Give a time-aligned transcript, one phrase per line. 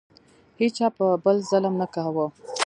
[0.61, 2.25] هیچا په بل ظلم نه کاوه.